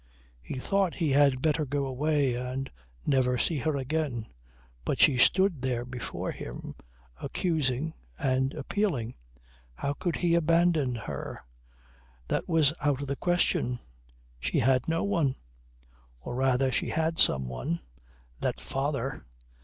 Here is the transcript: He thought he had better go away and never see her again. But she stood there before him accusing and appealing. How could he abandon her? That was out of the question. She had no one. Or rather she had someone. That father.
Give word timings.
He 0.41 0.55
thought 0.55 0.95
he 0.95 1.11
had 1.11 1.43
better 1.43 1.63
go 1.63 1.85
away 1.85 2.33
and 2.33 2.71
never 3.05 3.37
see 3.37 3.59
her 3.59 3.75
again. 3.77 4.25
But 4.83 4.99
she 4.99 5.15
stood 5.19 5.61
there 5.61 5.85
before 5.85 6.31
him 6.31 6.73
accusing 7.21 7.93
and 8.17 8.51
appealing. 8.55 9.13
How 9.75 9.93
could 9.93 10.15
he 10.15 10.33
abandon 10.33 10.95
her? 10.95 11.45
That 12.29 12.49
was 12.49 12.73
out 12.81 13.01
of 13.01 13.07
the 13.09 13.15
question. 13.15 13.77
She 14.39 14.57
had 14.57 14.87
no 14.87 15.03
one. 15.03 15.35
Or 16.19 16.33
rather 16.33 16.71
she 16.71 16.89
had 16.89 17.19
someone. 17.19 17.79
That 18.39 18.59
father. 18.59 19.23